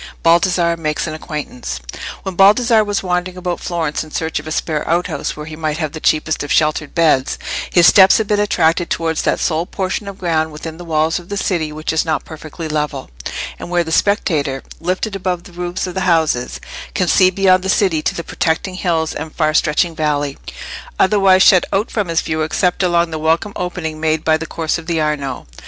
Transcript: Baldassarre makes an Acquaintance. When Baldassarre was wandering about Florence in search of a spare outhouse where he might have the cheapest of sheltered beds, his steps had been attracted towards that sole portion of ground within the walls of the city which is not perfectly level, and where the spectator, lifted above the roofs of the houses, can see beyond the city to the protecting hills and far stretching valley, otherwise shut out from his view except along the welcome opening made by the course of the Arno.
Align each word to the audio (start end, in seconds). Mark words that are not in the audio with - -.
Baldassarre 0.23 0.77
makes 0.77 1.05
an 1.05 1.13
Acquaintance. 1.13 1.79
When 2.23 2.33
Baldassarre 2.35 2.83
was 2.83 3.03
wandering 3.03 3.37
about 3.37 3.59
Florence 3.59 4.03
in 4.03 4.09
search 4.09 4.39
of 4.39 4.47
a 4.47 4.51
spare 4.51 4.87
outhouse 4.89 5.37
where 5.37 5.45
he 5.45 5.55
might 5.55 5.77
have 5.77 5.91
the 5.91 5.99
cheapest 5.99 6.41
of 6.41 6.51
sheltered 6.51 6.95
beds, 6.95 7.37
his 7.71 7.85
steps 7.85 8.17
had 8.17 8.25
been 8.25 8.39
attracted 8.39 8.89
towards 8.89 9.21
that 9.21 9.39
sole 9.39 9.67
portion 9.67 10.07
of 10.07 10.17
ground 10.17 10.51
within 10.51 10.77
the 10.77 10.83
walls 10.85 11.19
of 11.19 11.29
the 11.29 11.37
city 11.37 11.71
which 11.71 11.93
is 11.93 12.03
not 12.03 12.25
perfectly 12.25 12.67
level, 12.67 13.11
and 13.59 13.69
where 13.69 13.83
the 13.83 13.91
spectator, 13.91 14.63
lifted 14.79 15.15
above 15.15 15.43
the 15.43 15.51
roofs 15.53 15.85
of 15.85 15.93
the 15.93 16.01
houses, 16.01 16.59
can 16.95 17.07
see 17.07 17.29
beyond 17.29 17.61
the 17.61 17.69
city 17.69 18.01
to 18.01 18.15
the 18.15 18.23
protecting 18.23 18.73
hills 18.73 19.13
and 19.13 19.35
far 19.35 19.53
stretching 19.53 19.95
valley, 19.95 20.35
otherwise 20.97 21.43
shut 21.43 21.63
out 21.71 21.91
from 21.91 22.07
his 22.07 22.21
view 22.21 22.41
except 22.41 22.81
along 22.81 23.11
the 23.11 23.19
welcome 23.19 23.53
opening 23.55 23.99
made 23.99 24.23
by 24.25 24.35
the 24.35 24.47
course 24.47 24.79
of 24.79 24.87
the 24.87 24.99
Arno. 24.99 25.45